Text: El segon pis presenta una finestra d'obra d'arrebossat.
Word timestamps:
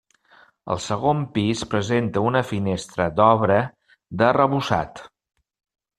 El 0.75 0.79
segon 0.85 1.19
pis 1.35 1.61
presenta 1.75 2.23
una 2.29 2.43
finestra 2.53 3.09
d'obra 3.21 3.59
d'arrebossat. 4.23 5.07